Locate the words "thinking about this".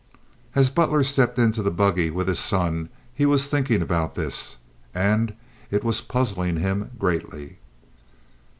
3.49-4.57